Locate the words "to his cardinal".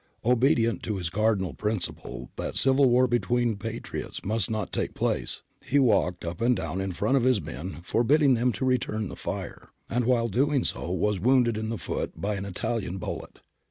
0.81-1.53